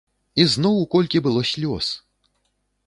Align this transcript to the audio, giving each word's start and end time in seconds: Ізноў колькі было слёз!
Ізноў 0.43 0.79
колькі 0.95 1.21
было 1.29 1.41
слёз! 1.51 1.95